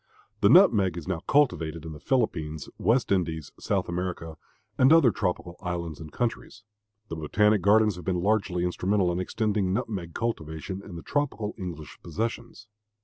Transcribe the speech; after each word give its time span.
The 0.39 0.49
nutmeg 0.49 0.97
is 0.97 1.07
now 1.07 1.19
cultivated 1.27 1.85
in 1.85 1.91
the 1.93 1.99
Philippines, 1.99 2.67
West 2.79 3.11
Indies, 3.11 3.51
South 3.59 3.87
America, 3.87 4.35
and 4.75 4.91
other 4.91 5.11
tropical 5.11 5.57
islands 5.61 5.99
and 5.99 6.11
countries. 6.11 6.63
The 7.09 7.15
botanic 7.15 7.61
gardens 7.61 7.97
have 7.97 8.05
been 8.05 8.19
largely 8.23 8.63
instrumental 8.65 9.11
in 9.11 9.19
extending 9.19 9.73
nutmeg 9.73 10.15
cultivation 10.15 10.81
in 10.83 10.95
the 10.95 11.03
tropical 11.03 11.53
English 11.55 11.99
possessions. 12.01 12.67